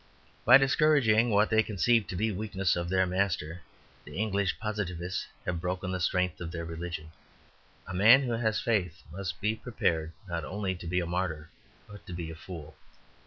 By 0.45 0.57
discouraging 0.57 1.29
what 1.29 1.51
they 1.51 1.61
conceive 1.61 2.07
to 2.07 2.15
be 2.15 2.31
the 2.31 2.35
weakness 2.35 2.75
of 2.75 2.89
their 2.89 3.05
master, 3.05 3.61
the 4.03 4.17
English 4.17 4.57
Positivists 4.59 5.27
have 5.45 5.61
broken 5.61 5.91
the 5.91 5.99
strength 5.99 6.41
of 6.41 6.51
their 6.51 6.65
religion. 6.65 7.11
A 7.85 7.93
man 7.93 8.23
who 8.23 8.31
has 8.31 8.59
faith 8.59 9.03
must 9.11 9.39
be 9.39 9.55
prepared 9.55 10.13
not 10.27 10.43
only 10.43 10.73
to 10.73 10.87
be 10.87 11.01
a 11.01 11.05
martyr, 11.05 11.51
but 11.87 12.03
to 12.07 12.13
be 12.13 12.31
a 12.31 12.35
fool. 12.35 12.75